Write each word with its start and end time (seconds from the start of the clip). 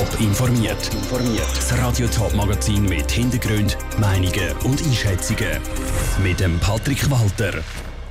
Top 0.00 0.18
informiert. 0.18 0.90
Das 1.54 1.76
Radio 1.76 2.08
Top 2.08 2.34
Magazin 2.34 2.84
mit 2.86 3.10
Hintergrund, 3.10 3.76
Meinungen 3.98 4.50
und 4.64 4.82
Einschätzungen 4.82 5.60
mit 6.24 6.40
dem 6.40 6.58
Patrick 6.58 7.10
Walter. 7.10 7.62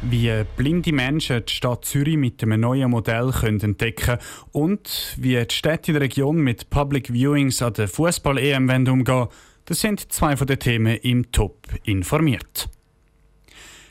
Wie 0.04 0.32
blinde 0.56 0.94
Menschen 0.94 1.44
die 1.44 1.52
Stadt 1.52 1.86
Zürich 1.86 2.16
mit 2.16 2.44
einem 2.44 2.62
neuen 2.62 2.92
Modell 2.92 3.32
können 3.32 3.60
entdecken 3.62 4.20
und 4.52 5.16
wie 5.18 5.44
die 5.44 5.56
Städte 5.56 5.90
in 5.90 5.94
der 5.96 6.04
Region 6.04 6.38
mit 6.38 6.70
Public 6.70 7.12
Viewings 7.12 7.60
an 7.64 7.74
der 7.74 7.88
Fußball-EM 7.88 8.70
umgehen, 8.88 9.28
das 9.66 9.80
sind 9.80 10.14
zwei 10.14 10.38
von 10.38 10.46
den 10.46 10.60
Themen 10.60 10.96
im 10.98 11.32
Top 11.32 11.70
informiert. 11.86 12.70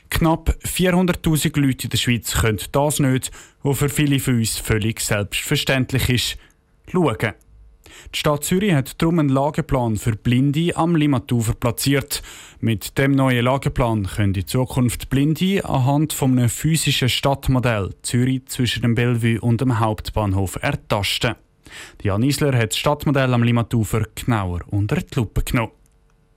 Knapp 0.09 0.55
400.000 0.63 1.59
Leute 1.59 1.83
in 1.83 1.89
der 1.89 1.97
Schweiz 1.97 2.33
können 2.33 2.61
das 2.71 2.99
nicht, 2.99 3.29
was 3.61 3.77
für 3.77 3.89
viele 3.89 4.21
von 4.21 4.37
uns 4.37 4.55
völlig 4.55 5.01
selbstverständlich 5.01 6.09
ist. 6.09 6.37
Schauen. 6.89 7.33
Die 8.13 8.19
Stadt 8.19 8.43
Zürich 8.43 8.73
hat 8.73 9.01
darum 9.01 9.19
einen 9.19 9.29
Lageplan 9.29 9.97
für 9.97 10.15
Blinde 10.15 10.75
am 10.75 10.95
Limatufer 10.95 11.53
platziert. 11.53 12.21
Mit 12.59 12.97
dem 12.97 13.11
neuen 13.11 13.45
Lageplan 13.45 14.07
können 14.07 14.33
in 14.33 14.47
Zukunft 14.47 15.09
Blinde 15.09 15.63
anhand 15.65 16.13
von 16.13 16.31
einem 16.31 16.49
physischen 16.49 17.09
Stadtmodell 17.09 17.93
Zürich 18.01 18.45
zwischen 18.47 18.81
dem 18.81 18.95
Bellevue 18.95 19.39
und 19.39 19.61
dem 19.61 19.79
Hauptbahnhof 19.79 20.57
ertasten. 20.61 21.35
Jan 22.01 22.23
Isler 22.23 22.57
hat 22.57 22.71
das 22.71 22.77
Stadtmodell 22.77 23.33
am 23.33 23.43
Limatufer 23.43 24.05
genauer 24.15 24.61
unter 24.67 24.97
die 24.97 25.15
Lupe 25.15 25.43
genommen. 25.43 25.71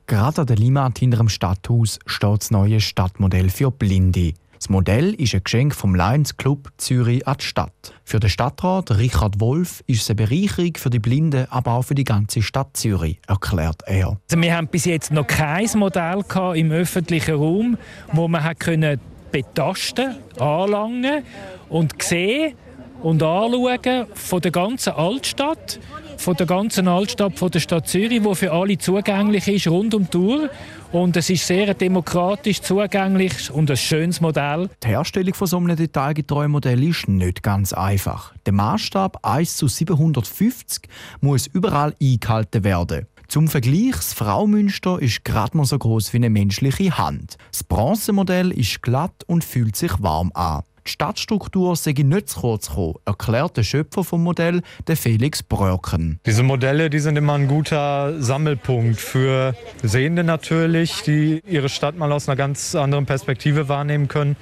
Gerade 0.06 0.42
an 0.42 0.46
der 0.46 0.56
Limmat 0.56 0.98
hinter 0.98 1.18
dem 1.18 1.28
Stadthaus 1.28 1.98
steht 2.06 2.42
das 2.42 2.50
neue 2.50 2.80
Stadtmodell 2.80 3.48
für 3.48 3.70
Blinde. 3.70 4.34
Das 4.62 4.68
Modell 4.68 5.14
ist 5.14 5.34
ein 5.34 5.42
Geschenk 5.42 5.74
vom 5.74 5.96
Lions 5.96 6.36
Club 6.36 6.68
Zürich 6.76 7.26
an 7.26 7.34
die 7.40 7.44
Stadt. 7.44 7.94
Für 8.04 8.20
den 8.20 8.30
Stadtrat 8.30 8.96
Richard 8.96 9.40
Wolf 9.40 9.82
ist 9.88 10.02
es 10.02 10.10
eine 10.10 10.24
Bereicherung 10.24 10.76
für 10.76 10.88
die 10.88 11.00
Blinden, 11.00 11.48
aber 11.50 11.72
auch 11.72 11.82
für 11.82 11.96
die 11.96 12.04
ganze 12.04 12.42
Stadt 12.42 12.76
Zürich, 12.76 13.18
erklärt 13.26 13.82
er. 13.86 14.20
Also 14.30 14.40
wir 14.40 14.56
haben 14.56 14.68
bis 14.68 14.84
jetzt 14.84 15.10
noch 15.10 15.26
kein 15.26 15.68
Modell 15.74 16.22
im 16.54 16.70
öffentlichen 16.70 17.34
Raum, 17.34 17.76
wo 18.12 18.28
man 18.28 18.56
können 18.56 19.00
betasten, 19.32 20.14
anlangen 20.38 21.24
und 21.68 22.00
sehen 22.00 22.54
und 23.02 23.20
anschauen 23.20 24.06
von 24.14 24.40
der 24.42 24.52
ganzen 24.52 24.92
Altstadt 24.92 25.80
von 26.22 26.36
der 26.36 26.46
ganzen 26.46 26.86
Altstadt 26.86 27.38
von 27.38 27.50
der 27.50 27.60
Stadt 27.60 27.88
Zürich, 27.88 28.22
wo 28.22 28.34
für 28.34 28.52
alle 28.52 28.78
zugänglich 28.78 29.48
ist, 29.48 29.66
rund 29.66 29.94
um 29.94 30.04
die 30.04 30.10
Tour. 30.10 30.50
Und 30.92 31.16
es 31.16 31.28
ist 31.28 31.46
sehr 31.46 31.74
demokratisch 31.74 32.60
zugänglich 32.60 33.50
und 33.50 33.70
ein 33.70 33.76
schönes 33.76 34.20
Modell. 34.20 34.70
Die 34.82 34.88
Herstellung 34.88 35.34
von 35.34 35.46
so 35.46 35.56
einem 35.56 35.76
detailgetreuen 35.76 36.50
Modell 36.50 36.82
ist 36.84 37.08
nicht 37.08 37.42
ganz 37.42 37.72
einfach. 37.72 38.32
Der 38.46 38.52
Maßstab 38.52 39.18
1 39.26 39.56
zu 39.56 39.66
750 39.66 40.88
muss 41.20 41.48
überall 41.48 41.94
eingehalten 42.00 42.62
werden. 42.62 43.06
Zum 43.26 43.48
Vergleich, 43.48 43.92
das 43.92 44.12
Fraumünster 44.12 45.00
ist 45.00 45.24
gerade 45.24 45.56
mal 45.56 45.64
so 45.64 45.78
groß 45.78 46.12
wie 46.12 46.18
eine 46.18 46.30
menschliche 46.30 46.98
Hand. 46.98 47.36
Das 47.50 47.64
Bronzemodell 47.64 48.52
ist 48.52 48.82
glatt 48.82 49.24
und 49.26 49.42
fühlt 49.42 49.74
sich 49.74 49.92
warm 50.02 50.30
an. 50.34 50.62
Die 50.86 50.90
Stadtstruktur 50.90 51.76
sei 51.76 51.92
nicht 51.92 52.28
zu 52.28 52.40
kurz 52.40 52.68
gekommen, 52.68 52.94
erklärt 53.04 53.56
der 53.56 53.62
Schöpfer 53.62 54.04
vom 54.04 54.22
Modell, 54.22 54.62
der 54.86 54.96
Felix 54.96 55.42
Bröcken. 55.42 56.20
Diese 56.26 56.42
Modelle 56.42 56.90
die 56.90 56.98
sind 56.98 57.16
immer 57.16 57.34
ein 57.34 57.48
guter 57.48 58.20
Sammelpunkt 58.20 59.00
für 59.00 59.54
Sehende 59.82 60.24
natürlich, 60.24 61.02
die 61.02 61.40
ihre 61.46 61.68
Stadt 61.68 61.96
mal 61.96 62.12
aus 62.12 62.28
einer 62.28 62.36
ganz 62.36 62.74
anderen 62.74 63.06
Perspektive 63.06 63.68
wahrnehmen 63.68 64.08
können 64.08 64.36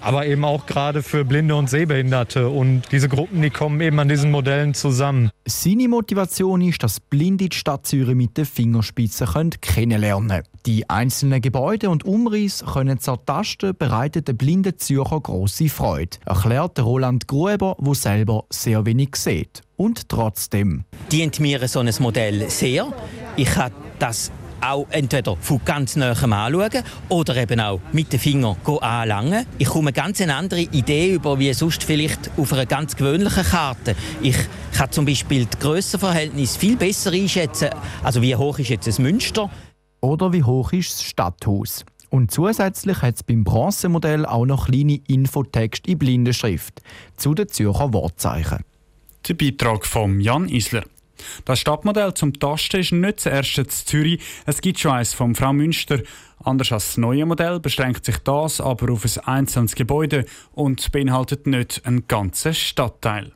aber 0.00 0.26
eben 0.26 0.44
auch 0.44 0.66
gerade 0.66 1.02
für 1.02 1.24
Blinde 1.24 1.54
und 1.54 1.68
Sehbehinderte. 1.68 2.48
Und 2.48 2.82
diese 2.90 3.08
Gruppen, 3.08 3.42
die 3.42 3.50
kommen 3.50 3.80
eben 3.80 3.98
an 3.98 4.08
diesen 4.08 4.30
Modellen 4.30 4.74
zusammen. 4.74 5.30
Seine 5.46 5.88
Motivation 5.88 6.62
ist, 6.62 6.82
dass 6.82 7.00
Blinde 7.00 7.48
die 7.48 7.56
Stadt 7.56 7.86
Zürich 7.86 8.14
mit 8.14 8.36
den 8.36 8.46
Fingerspitzen 8.46 9.50
kennenlernen 9.60 10.28
können. 10.28 10.49
Die 10.66 10.90
einzelnen 10.90 11.40
Gebäude 11.40 11.88
und 11.88 12.04
Umrisse 12.04 12.66
können 12.66 12.98
zur 12.98 13.24
Taste 13.24 13.72
bereitet 13.72 14.28
den 14.28 14.36
blinden 14.36 14.78
Zürcher 14.78 15.20
grosse 15.20 15.70
Freude, 15.70 16.18
erklärt 16.26 16.78
Roland 16.78 17.26
Gruber, 17.26 17.76
der 17.80 17.94
selber 17.94 18.44
sehr 18.50 18.84
wenig 18.84 19.16
sieht. 19.16 19.62
Und 19.76 20.10
trotzdem. 20.10 20.84
Dient 21.10 21.40
mir 21.40 21.66
so 21.66 21.80
ein 21.80 21.90
Modell 22.00 22.50
sehr. 22.50 22.92
Ich 23.36 23.56
habe 23.56 23.74
das 23.98 24.30
auch 24.60 24.86
entweder 24.90 25.36
von 25.36 25.60
ganz 25.64 25.96
nahem 25.96 26.34
anschauen 26.34 26.82
oder 27.08 27.36
eben 27.36 27.60
auch 27.60 27.80
mit 27.92 28.12
den 28.12 28.20
Fingern 28.20 28.56
anlangen. 28.82 29.46
Ich 29.56 29.68
komme 29.68 29.88
eine 29.88 29.92
ganz 29.94 30.20
andere 30.20 30.60
Idee 30.60 31.14
über, 31.14 31.38
wie 31.38 31.52
sonst 31.54 31.82
vielleicht 31.82 32.30
auf 32.36 32.52
einer 32.52 32.66
ganz 32.66 32.96
gewöhnlichen 32.96 33.44
Karte. 33.44 33.96
Ich 34.20 34.36
kann 34.76 34.92
zum 34.92 35.06
Beispiel 35.06 35.46
das 35.46 35.58
Grössenverhältnis 35.60 36.58
viel 36.58 36.76
besser 36.76 37.12
einschätzen. 37.12 37.70
Also 38.02 38.20
wie 38.20 38.36
hoch 38.36 38.58
ist 38.58 38.68
jetzt 38.68 38.86
das 38.86 38.98
Münster? 38.98 39.50
Oder 40.00 40.32
wie 40.32 40.42
hoch 40.42 40.72
ist 40.72 40.92
das 40.92 41.02
Stadthaus? 41.02 41.84
Und 42.08 42.30
zusätzlich 42.30 43.02
hat 43.02 43.16
es 43.16 43.22
beim 43.22 43.44
Bronzemodell 43.44 44.26
auch 44.26 44.46
noch 44.46 44.66
kleine 44.66 45.00
Infotext 45.06 45.86
in 45.86 45.98
Blindenschrift 45.98 46.82
zu 47.16 47.34
den 47.34 47.48
Zürcher 47.48 47.92
Wortzeichen. 47.92 48.64
Der 49.28 49.34
Beitrag 49.34 49.86
von 49.86 50.20
Jan 50.20 50.48
Isler. 50.48 50.84
Das 51.44 51.60
Stadtmodell 51.60 52.14
zum 52.14 52.32
Tasten 52.32 52.80
ist 52.80 52.92
nicht 52.92 53.18
das 53.18 53.26
erste 53.26 53.60
in 53.62 53.68
Zürich. 53.68 54.22
Es 54.46 54.60
gibt 54.60 54.80
schon 54.80 54.92
eins 54.92 55.12
vom 55.12 55.34
Frau 55.34 55.52
Münster. 55.52 56.00
Anders 56.42 56.72
als 56.72 56.86
das 56.86 56.96
neue 56.96 57.26
Modell 57.26 57.60
beschränkt 57.60 58.06
sich 58.06 58.16
das 58.18 58.60
aber 58.60 58.92
auf 58.92 59.04
ein 59.04 59.24
einzelnes 59.24 59.74
Gebäude 59.74 60.24
und 60.52 60.90
beinhaltet 60.90 61.46
nicht 61.46 61.82
einen 61.84 62.08
ganzen 62.08 62.54
Stadtteil. 62.54 63.32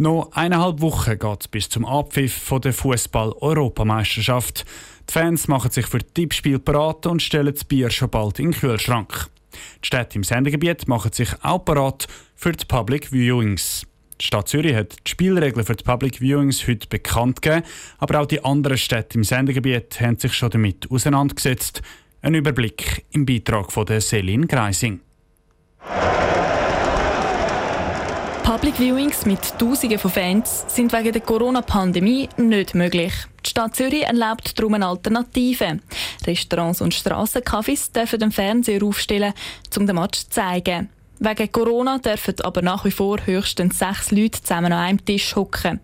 Noch 0.00 0.32
eineinhalb 0.32 0.80
Wochen 0.80 1.18
geht 1.18 1.40
es 1.42 1.48
bis 1.48 1.68
zum 1.68 1.84
Abpfiff 1.84 2.50
der 2.64 2.72
Fußball-Europameisterschaft. 2.72 4.64
Die 5.06 5.12
Fans 5.12 5.46
machen 5.46 5.70
sich 5.70 5.86
für 5.88 5.98
Tippspiel 5.98 6.58
parat 6.58 7.04
und 7.04 7.20
stellen 7.20 7.52
das 7.52 7.64
Bier 7.64 7.90
schon 7.90 8.08
bald 8.08 8.38
in 8.38 8.52
den 8.52 8.58
Kühlschrank. 8.58 9.28
Die 9.52 9.86
Städte 9.86 10.16
im 10.16 10.24
Sendegebiet 10.24 10.88
machen 10.88 11.12
sich 11.12 11.28
auch 11.42 11.66
parat 11.66 12.08
für 12.34 12.52
die 12.52 12.64
Public 12.64 13.12
Viewings. 13.12 13.86
Die 14.18 14.24
Stadt 14.24 14.48
Zürich 14.48 14.74
hat 14.74 14.96
die 15.06 15.10
Spielregeln 15.10 15.66
für 15.66 15.76
die 15.76 15.84
Public 15.84 16.22
Viewings 16.22 16.66
heute 16.66 16.88
bekannt 16.88 17.42
gegeben, 17.42 17.66
aber 17.98 18.20
auch 18.22 18.26
die 18.26 18.42
anderen 18.42 18.78
Städte 18.78 19.18
im 19.18 19.24
Sendegebiet 19.24 20.00
haben 20.00 20.18
sich 20.18 20.32
schon 20.32 20.48
damit 20.48 20.90
auseinandergesetzt. 20.90 21.82
Ein 22.22 22.36
Überblick 22.36 23.04
im 23.10 23.26
Beitrag 23.26 23.70
von 23.70 23.84
der 23.84 24.00
Selin 24.00 24.48
Greising. 24.48 25.00
Public 28.50 28.80
Viewings 28.80 29.26
mit 29.26 29.56
Tausenden 29.60 30.00
von 30.00 30.10
Fans 30.10 30.64
sind 30.66 30.92
wegen 30.92 31.12
der 31.12 31.20
Corona-Pandemie 31.20 32.28
nicht 32.36 32.74
möglich. 32.74 33.12
Die 33.46 33.50
Stadt 33.50 33.76
Zürich 33.76 34.02
erlaubt 34.02 34.58
darum 34.58 34.74
eine 34.74 34.88
Alternative. 34.88 35.78
Restaurants 36.26 36.80
und 36.80 36.92
Strassencafés 36.92 37.92
dürfen 37.92 38.18
den 38.18 38.32
Fernseher 38.32 38.82
aufstellen, 38.82 39.34
um 39.78 39.86
den 39.86 39.94
Match 39.94 40.22
zu 40.22 40.30
zeigen. 40.30 40.88
Wegen 41.20 41.52
Corona 41.52 41.98
dürfen 41.98 42.34
aber 42.42 42.60
nach 42.60 42.84
wie 42.84 42.90
vor 42.90 43.24
höchstens 43.24 43.78
sechs 43.78 44.10
Leute 44.10 44.42
zusammen 44.42 44.72
an 44.72 44.80
einem 44.80 45.04
Tisch 45.04 45.36
hocken. 45.36 45.78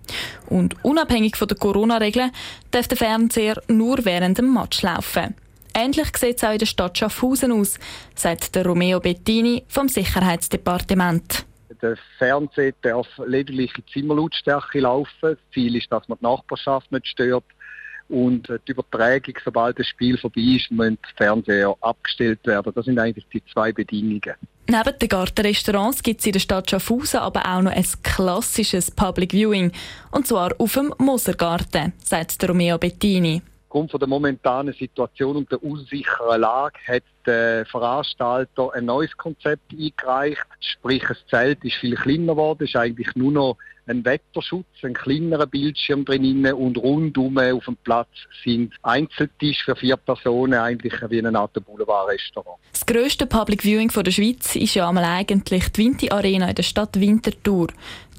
Und 0.49 0.75
unabhängig 0.83 1.37
von 1.37 1.47
den 1.47 1.61
Corona-Regeln 1.61 2.33
darf 2.73 2.89
der 2.89 2.99
Fernseher 2.99 3.63
nur 3.69 4.05
während 4.05 4.39
dem 4.39 4.53
Match 4.53 4.83
laufen. 4.83 5.37
Ähnlich 5.73 6.09
sieht 6.17 6.39
es 6.39 6.43
auch 6.43 6.51
in 6.51 6.59
der 6.59 6.67
Stadt 6.67 6.99
Schaffhausen 6.99 7.53
aus, 7.53 7.79
sagt 8.17 8.57
der 8.57 8.67
Romeo 8.67 8.99
Bettini 8.99 9.63
vom 9.69 9.89
Sicherheitsdepartement. 9.89 11.47
Der 11.83 11.97
Fernseher 12.19 12.73
darf 12.83 13.07
lediglich 13.27 13.73
in 13.77 13.85
Zimmerlautstärke 13.93 14.81
laufen. 14.81 15.11
Das 15.21 15.39
Ziel 15.53 15.77
ist, 15.77 15.91
dass 15.91 16.09
man 16.09 16.19
die 16.19 16.25
Nachbarschaft 16.25 16.91
nicht 16.93 17.07
stört 17.07 17.45
und 18.09 18.49
die 18.49 18.73
Übertragung, 18.73 19.35
sobald 19.45 19.79
das 19.79 19.87
Spiel 19.89 20.17
vorbei 20.17 20.41
ist, 20.41 20.71
müssen 20.71 20.97
die 20.97 21.17
Fernseher 21.17 21.77
abgestellt 21.81 22.41
werden. 22.45 22.73
Das 22.75 22.85
sind 22.85 22.99
eigentlich 22.99 23.27
die 23.33 23.43
zwei 23.53 23.73
Bedingungen. 23.73 24.35
Neben 24.69 24.99
den 24.99 25.09
Gartenrestaurants 25.09 26.03
gibt 26.03 26.21
es 26.21 26.27
in 26.27 26.33
der 26.33 26.41
Stadt 26.41 26.71
Schaffhausen 26.71 27.21
aber 27.21 27.41
auch 27.47 27.63
noch 27.63 27.73
ein 27.73 27.85
klassisches 28.03 28.91
Public 28.91 29.33
Viewing. 29.33 29.73
Und 30.11 30.27
zwar 30.27 30.53
auf 30.59 30.75
dem 30.75 30.95
Mosergarten, 30.99 31.93
sagt 32.03 32.49
Romeo 32.49 32.79
Bettini. 32.79 33.43
Aufgrund 33.77 34.01
der 34.01 34.09
momentanen 34.09 34.73
Situation 34.73 35.37
und 35.37 35.53
der 35.53 35.63
unsicheren 35.63 36.41
Lage 36.41 36.79
hat 36.89 37.03
der 37.27 37.67
Veranstalter 37.67 38.73
ein 38.73 38.87
neues 38.87 39.15
Konzept 39.19 39.71
eingereicht. 39.71 40.47
Sprich, 40.61 41.05
das 41.07 41.19
Zelt 41.29 41.63
ist 41.63 41.75
viel 41.75 41.95
kleiner 41.95 42.33
geworden, 42.33 42.65
ist 42.65 42.75
eigentlich 42.75 43.15
nur 43.17 43.33
noch 43.33 43.59
ein 43.87 44.03
Wetterschutz, 44.03 44.65
ein 44.83 44.95
kleinerer 44.95 45.47
Bildschirm 45.47 46.07
drinnen 46.07 46.55
und 46.55 46.79
rundum 46.79 47.37
auf 47.37 47.67
dem 47.67 47.77
Platz 47.85 48.09
sind 48.43 48.73
Einzeltisch 48.83 49.63
für 49.63 49.77
vier 49.77 49.99
Personen, 49.99 50.55
eigentlich 50.55 50.95
wie 51.11 51.19
ein 51.19 51.37
Art 51.37 51.53
Boulevard-Restaurant. 51.63 52.59
Das 52.73 52.87
grösste 52.87 53.27
Public 53.27 53.63
Viewing 53.63 53.89
der 53.89 54.11
Schweiz 54.11 54.57
ist 54.57 54.75
ja 54.75 54.89
einmal 54.89 55.05
eigentlich 55.05 55.71
die 55.73 55.83
Vinti 55.83 56.11
Arena 56.11 56.49
in 56.49 56.55
der 56.55 56.63
Stadt 56.63 56.99
Winterthur. 56.99 57.69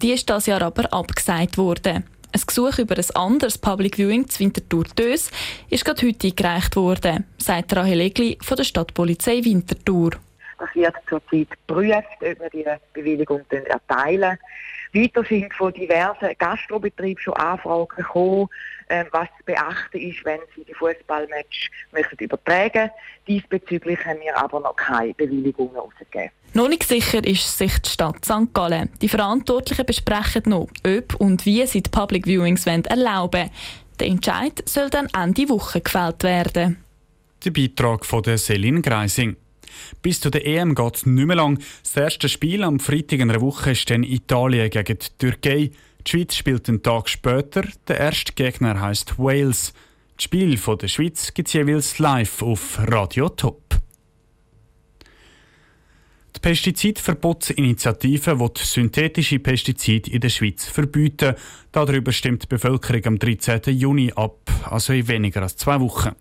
Die 0.03 0.11
ist 0.11 0.29
das 0.29 0.45
Jahr 0.45 0.61
aber 0.61 0.93
abgesagt 0.93 1.57
worden. 1.57 2.03
Ein 2.33 2.41
Gesuch 2.45 2.77
über 2.77 2.95
ein 2.97 3.15
anderes 3.15 3.57
Public 3.57 3.95
Viewing 3.95 4.27
zu 4.27 4.39
Winterthur 4.39 4.83
Dös 4.97 5.31
ist 5.69 5.85
gerade 5.85 6.05
heute 6.05 6.27
eingereicht 6.27 6.75
worden, 6.75 7.25
sagt 7.37 7.75
Rahel 7.75 8.01
Egli 8.01 8.37
von 8.41 8.57
der 8.57 8.65
Stadtpolizei 8.65 9.43
Winterthur. 9.43 10.11
Das 10.59 10.69
wird 10.75 10.95
zurzeit 11.07 11.49
geprüft, 11.49 12.07
ob 12.19 12.39
wir 12.39 12.49
die 12.51 12.65
Bewilligung 12.93 13.41
erteilen. 13.49 14.37
Weiter 15.01 15.23
sind 15.23 15.53
von 15.53 15.73
diversen 15.73 16.29
Gastrobetrieben 16.37 17.21
schon 17.21 17.33
Anfragen 17.35 17.87
gekommen, 17.95 18.47
äh, 18.87 19.05
was 19.11 19.27
zu 19.37 19.43
beachten 19.45 19.97
ist, 19.97 20.23
wenn 20.25 20.39
sie 20.55 20.63
die 20.63 20.73
Fußballmatch 20.73 21.69
möchten 21.91 22.23
übertragen. 22.23 22.89
Diesbezüglich 23.27 24.03
haben 24.05 24.19
wir 24.21 24.37
aber 24.37 24.59
noch 24.59 24.75
keine 24.75 25.13
Bewilligungen 25.13 25.75
ausgegeben. 25.75 26.31
Noch 26.53 26.69
nicht 26.69 26.83
sicher 26.83 27.23
ist 27.25 27.57
sich 27.57 27.77
die 27.79 27.89
Stadt 27.89 28.23
St. 28.23 28.53
Gallen. 28.53 28.89
Die 29.01 29.09
Verantwortlichen 29.09 29.85
besprechen 29.85 30.43
noch, 30.47 30.67
ob 30.85 31.15
und 31.15 31.45
wie 31.45 31.65
sie 31.67 31.83
die 31.83 31.89
Public 31.89 32.25
Viewings 32.25 32.65
erlauben 32.65 33.41
wollen. 33.41 33.51
Der 33.99 34.07
Entscheid 34.07 34.63
soll 34.65 34.89
dann 34.89 35.07
Ende 35.15 35.49
Woche 35.49 35.81
gefällt 35.81 36.23
werden. 36.23 36.83
Der 37.43 37.51
Beitrag 37.51 38.05
von 38.05 38.23
der 38.23 38.37
Selin 38.37 38.81
Greising. 38.81 39.35
Bis 40.01 40.19
zu 40.19 40.29
der 40.29 40.45
EM 40.45 40.75
geht 40.75 40.95
es 40.95 41.05
nicht 41.05 41.25
mehr 41.25 41.35
lang. 41.35 41.59
Das 41.83 41.97
erste 41.97 42.29
Spiel 42.29 42.63
am 42.63 42.79
Freitag 42.79 43.19
in 43.19 43.29
einer 43.29 43.41
Woche 43.41 43.71
ist 43.71 43.89
dann 43.89 44.03
Italien 44.03 44.69
gegen 44.69 44.97
die 44.97 45.17
Türkei. 45.17 45.71
Die 46.05 46.11
Schweiz 46.11 46.35
spielt 46.35 46.69
einen 46.69 46.83
Tag 46.83 47.09
später. 47.09 47.63
Der 47.87 47.99
erste 47.99 48.33
Gegner 48.33 48.79
heißt 48.79 49.19
Wales. 49.19 49.73
Das 50.15 50.23
Spiel 50.23 50.57
von 50.57 50.77
der 50.77 50.87
Schweiz 50.87 51.33
gibt 51.33 51.49
es 51.49 51.53
jeweils 51.53 51.99
live 51.99 52.41
auf 52.41 52.79
Radio 52.79 53.29
Top. 53.29 53.67
Die 56.37 56.39
Pestizidverbotsinitiative 56.39 58.39
will 58.39 58.51
synthetische 58.55 59.39
Pestizide 59.39 60.11
in 60.11 60.21
der 60.21 60.29
Schweiz 60.29 60.65
verbieten. 60.65 61.33
Darüber 61.71 62.11
stimmt 62.11 62.43
die 62.43 62.47
Bevölkerung 62.47 63.05
am 63.05 63.19
13. 63.19 63.75
Juni 63.75 64.13
ab, 64.15 64.37
also 64.69 64.93
in 64.93 65.07
weniger 65.07 65.41
als 65.41 65.57
zwei 65.57 65.79
Wochen. 65.79 66.11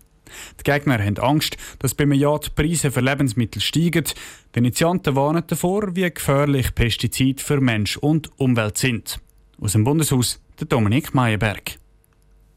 Die 0.59 0.63
Gegner 0.63 0.99
haben 0.99 1.17
Angst, 1.17 1.57
dass 1.79 1.93
beim 1.93 2.13
Jahr 2.13 2.39
die 2.39 2.49
Preise 2.49 2.91
für 2.91 3.01
Lebensmittel 3.01 3.61
steigen. 3.61 4.05
Die 4.53 4.59
Initianten 4.59 5.15
warnen 5.15 5.43
davor, 5.47 5.95
wie 5.95 6.09
gefährlich 6.09 6.73
Pestizide 6.75 7.43
für 7.43 7.61
Mensch 7.61 7.97
und 7.97 8.31
Umwelt 8.39 8.77
sind. 8.77 9.19
Aus 9.59 9.73
dem 9.73 9.83
Bundeshaus 9.83 10.39
der 10.59 10.67
Dominik 10.67 11.13
Meyerberg. 11.13 11.77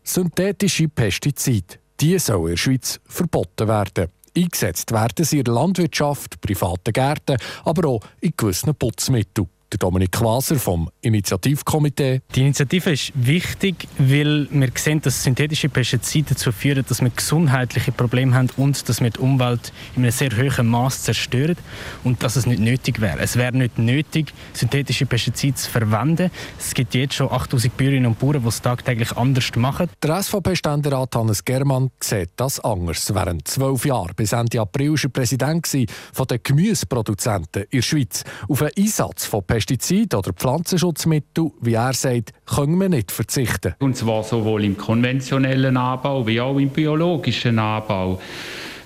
Synthetische 0.02 0.88
Pestizide, 0.88 1.76
die 2.00 2.18
sollen 2.18 2.42
in 2.42 2.50
der 2.50 2.56
Schweiz 2.56 3.00
verboten 3.04 3.68
werden. 3.68 4.08
Eingesetzt 4.36 4.92
werden 4.92 5.24
sie 5.24 5.38
in 5.38 5.44
der 5.44 5.54
Landwirtschaft, 5.54 6.40
privaten 6.40 6.92
Gärten, 6.92 7.36
aber 7.64 7.88
auch 7.88 8.00
in 8.20 8.32
gewissen 8.36 8.74
Putzmitteln 8.74 9.48
der 9.72 9.78
Dominik 9.78 10.12
Quaser 10.12 10.56
vom 10.56 10.90
Initiativkomitee. 11.00 12.22
Die 12.34 12.40
Initiative 12.40 12.90
ist 12.90 13.12
wichtig, 13.14 13.86
weil 13.98 14.48
wir 14.50 14.68
sehen, 14.74 15.00
dass 15.00 15.22
synthetische 15.22 15.68
Pestizide 15.68 16.30
dazu 16.30 16.50
führen, 16.52 16.84
dass 16.88 17.00
wir 17.00 17.10
gesundheitliche 17.10 17.92
Probleme 17.92 18.34
haben 18.34 18.50
und 18.56 18.88
dass 18.88 19.00
wir 19.00 19.10
die 19.10 19.20
Umwelt 19.20 19.72
in 19.94 20.02
einem 20.02 20.10
sehr 20.10 20.30
hohen 20.36 20.66
Maß 20.66 21.04
zerstören 21.04 21.56
und 22.04 22.22
dass 22.22 22.36
es 22.36 22.46
nicht 22.46 22.60
nötig 22.60 23.00
wäre. 23.00 23.20
Es 23.20 23.36
wäre 23.36 23.56
nicht 23.56 23.78
nötig, 23.78 24.32
synthetische 24.52 25.06
Pestizide 25.06 25.54
zu 25.54 25.70
verwenden. 25.70 26.30
Es 26.58 26.74
gibt 26.74 26.94
jetzt 26.94 27.14
schon 27.14 27.30
8000 27.30 27.76
Bäuerinnen 27.76 28.06
und 28.06 28.18
Bauern, 28.18 28.42
die 28.42 28.48
es 28.48 28.60
tagtäglich 28.60 29.16
anders 29.16 29.50
machen. 29.56 29.88
Der 30.02 30.22
SVP-Ständerat 30.22 31.14
Hannes 31.14 31.44
Germann 31.44 31.90
sieht 32.00 32.30
das 32.36 32.58
anders. 32.60 33.14
Während 33.14 33.46
zwölf 33.46 33.84
Jahren 33.84 34.14
bis 34.16 34.32
Ende 34.32 34.60
April 34.60 34.92
war 34.92 35.00
er 35.02 35.08
Präsident 35.10 35.68
von 36.12 36.26
den 36.26 36.40
Gemüseproduzenten 36.42 37.62
in 37.64 37.78
der 37.78 37.82
Schweiz. 37.82 38.24
Auf 38.48 38.58
den 38.58 38.70
Einsatz 38.76 39.26
von 39.26 39.42
Pestiziden 39.44 39.59
Pestizide 39.60 40.16
oder 40.16 40.32
Pflanzenschutzmittel, 40.32 41.50
wie 41.60 41.74
er 41.74 41.92
sagt, 41.92 42.32
können 42.46 42.80
wir 42.80 42.88
nicht 42.88 43.12
verzichten. 43.12 43.74
Und 43.78 43.94
zwar 43.94 44.22
sowohl 44.22 44.64
im 44.64 44.74
konventionellen 44.78 45.76
Anbau 45.76 46.26
wie 46.26 46.40
auch 46.40 46.56
im 46.56 46.70
biologischen 46.70 47.58
Anbau. 47.58 48.18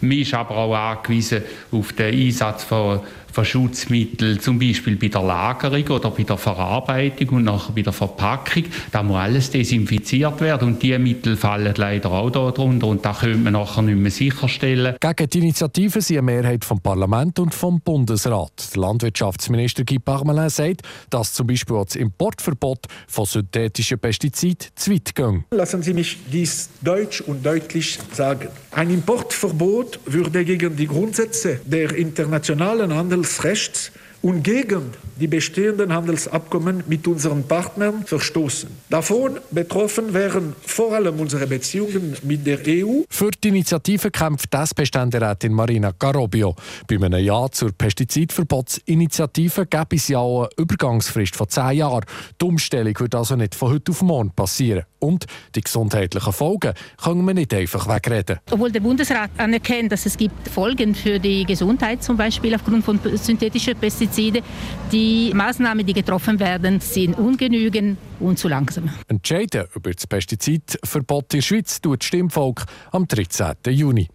Man 0.05 0.19
ist 0.19 0.35
aber 0.35 0.57
auch 0.57 0.75
angewiesen 0.75 1.43
auf 1.73 1.93
den 1.93 2.15
Einsatz 2.15 2.65
von 2.65 3.01
von 3.35 3.45
Schutzmitteln, 3.45 4.39
zum 4.39 4.61
Beispiel 4.61 4.95
bei 4.95 5.09
der 5.09 5.23
Lagerung 5.23 5.89
oder 5.89 6.11
bei 6.13 6.23
der 6.23 6.39
Verarbeitung 6.39 7.31
und 7.31 7.45
nachher 7.45 7.73
bei 7.73 7.83
der 7.83 7.93
Verpackung. 7.93 8.63
Da 8.93 9.03
muss 9.03 9.17
alles 9.17 9.51
desinfiziert 9.51 10.41
werden 10.41 10.69
und 10.69 10.83
diese 10.83 11.01
Mittel 11.01 11.37
fallen 11.37 11.75
leider 11.77 12.13
auch 12.13 12.31
darunter 12.31 12.87
und 12.87 13.05
da 13.05 13.13
können 13.13 13.43
wir 13.43 13.51
nachher 13.51 13.83
nicht 13.83 13.99
mehr 13.99 14.13
sicherstellen. 14.13 14.95
Gegen 15.01 15.31
die 15.31 15.39
Initiative 15.39 16.01
sind 16.01 16.19
eine 16.19 16.27
Mehrheit 16.27 16.65
vom 16.65 16.81
Parlament 16.81 17.41
und 17.41 17.53
vom 17.53 17.81
Bundesrat. 17.81 18.53
Der 18.73 18.83
Landwirtschaftsminister 18.83 19.83
Guy 19.83 19.99
Parmelin 19.99 20.49
sagt, 20.49 20.83
dass 21.11 21.33
zum 21.33 21.49
Beispiel 21.49 21.83
das 21.85 21.97
Importverbot 21.97 22.87
von 23.09 23.25
synthetischen 23.25 23.99
Pestiziden 23.99 24.69
zu 24.77 24.93
weit 24.93 25.13
geht. 25.13 25.35
Lassen 25.51 25.83
Sie 25.83 25.93
mich 25.93 26.19
dies 26.31 26.71
deutsch 26.83 27.21
und 27.21 27.45
deutlich 27.45 27.99
sagen. 28.13 28.49
Ein 28.71 28.91
Importverbot 28.91 29.94
würde 30.05 30.45
gegen 30.45 30.77
die 30.77 30.87
Grundsätze 30.87 31.61
der 31.65 31.95
internationalen 31.95 32.95
Handel 32.95 33.15
Handelsrechts 33.15 33.93
und 34.23 34.43
gegen 34.43 34.93
die 35.21 35.27
bestehenden 35.27 35.93
Handelsabkommen 35.93 36.83
mit 36.87 37.07
unseren 37.07 37.45
Partnern 37.45 38.05
verstoßen. 38.07 38.71
Davon 38.89 39.39
betroffen 39.51 40.15
wären 40.15 40.57
vor 40.67 40.95
allem 40.95 41.21
unsere 41.21 41.47
Beziehungen 41.47 42.17
mit 42.23 42.47
der 42.47 42.59
EU. 42.67 43.03
Für 43.09 43.31
die 43.31 43.49
Initiative 43.49 44.11
kämpft 44.11 44.53
die 44.53 44.57
SP-Ständerätin 44.57 45.53
Marina 45.53 45.93
Garobio. 45.97 46.57
Bei 46.89 46.97
einem 46.97 47.23
Ja 47.23 47.49
zur 47.51 47.73
Pestizidverbotsinitiative 47.73 49.67
gäbe 49.67 49.97
es 49.97 50.09
ja 50.09 50.19
auch 50.19 50.45
eine 50.45 50.49
Übergangsfrist 50.57 51.37
von 51.37 51.49
zehn 51.49 51.73
Jahren. 51.73 52.05
Die 52.41 52.45
Umstellung 52.47 52.99
wird 52.99 53.15
also 53.15 53.37
nicht 53.37 53.55
von 53.55 53.73
heute 53.73 53.93
auf 53.93 54.03
morgen 54.03 54.31
passieren. 54.31 54.85
Und 55.05 55.27
die 55.55 55.61
gesundheitlichen 55.61 56.33
Folgen 56.33 56.73
können 57.03 57.25
wir 57.27 57.35
nicht 57.35 57.53
einfach 57.53 57.87
wegreden. 57.89 58.39
Obwohl 58.51 58.73
der 58.73 58.81
Bundesrat 58.81 59.31
anerkennt, 59.37 59.93
dass 59.93 60.07
es 60.07 60.17
gibt 60.17 60.49
Folgen 60.49 60.95
für 60.95 61.19
die 61.19 61.45
Gesundheit, 61.45 62.03
zum 62.03 62.17
Beispiel 62.17 62.55
aufgrund 62.55 62.85
von 62.85 62.99
synthetischen 63.15 63.77
Pestiziden, 63.77 64.43
die 64.91 65.33
Maßnahmen, 65.35 65.85
die 65.85 65.93
getroffen 65.93 66.41
werden, 66.41 66.81
sind 66.81 67.19
ungenügend 67.19 67.99
und 68.21 68.39
zu 68.39 68.49
langsam. 68.49 68.91
Entscheiden 69.09 69.65
über 69.75 69.93
das 69.93 70.07
Pestizidverbot 70.07 71.35
in 71.35 71.41
der 71.41 71.43
Schweiz 71.43 71.81
tut 71.81 72.01
das 72.01 72.07
Stimmvolk 72.07 72.65
am 72.93 73.07
13. 73.07 73.55
Juni. 73.69 74.09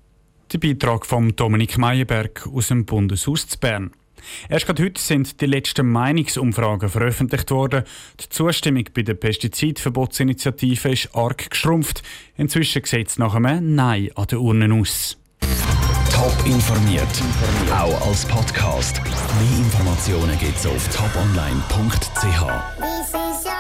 Der 0.52 0.58
Beitrag 0.58 1.06
von 1.06 1.36
Dominik 1.36 1.78
Meyerberg 1.78 2.48
aus 2.52 2.70
dem 2.70 2.86
Bundeshaus 2.86 3.48
zu 3.48 3.60
Bern. 3.60 3.92
Erst 4.50 4.66
gerade 4.66 4.84
heute 4.84 5.02
sind 5.02 5.42
die 5.42 5.46
letzten 5.46 5.90
Meinungsumfragen 5.90 6.90
veröffentlicht 6.90 7.52
worden. 7.52 7.84
Die 8.20 8.30
Zustimmung 8.30 8.86
bei 8.94 9.02
der 9.02 9.16
Pestizidverbotsinitiative 9.16 10.90
ist 10.90 11.16
arg 11.16 11.50
geschrumpft. 11.50 12.04
Inzwischen 12.38 12.84
sieht 12.86 13.08
es 13.08 13.18
nach 13.18 13.36
einem 13.36 13.76
Nein 13.76 14.10
an 14.16 14.28
den 14.28 14.40
Urnen 14.40 14.72
aus. 14.72 15.18
Top 16.12 16.34
informiert, 16.46 17.08
auch 17.72 18.08
als 18.08 18.26
Podcast. 18.26 19.02
Mehr 19.04 19.60
Informationen 19.60 20.38
gibt 20.38 20.58
es 20.58 20.66
auf 20.66 20.88
toponline.ch. 20.90 23.29